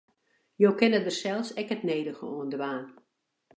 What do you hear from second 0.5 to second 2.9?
Jo kinne dêr sels ek it nedige oan dwaan.